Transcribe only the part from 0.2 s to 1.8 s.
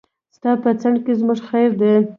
ستا په ځنډ کې زموږ خير